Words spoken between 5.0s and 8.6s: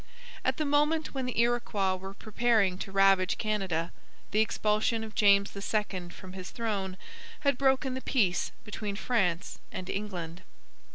of James II from his throne had broken the peace